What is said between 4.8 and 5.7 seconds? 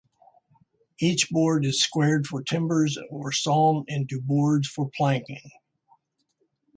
planking.